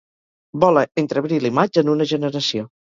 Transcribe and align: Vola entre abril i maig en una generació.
Vola 0.63 0.83
entre 1.03 1.21
abril 1.23 1.47
i 1.51 1.55
maig 1.61 1.81
en 1.85 1.95
una 1.97 2.11
generació. 2.17 2.71